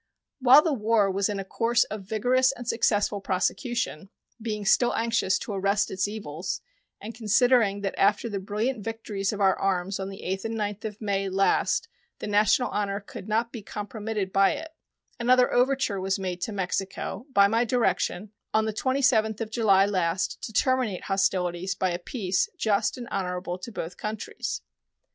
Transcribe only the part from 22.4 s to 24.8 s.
just and honorable to both countries.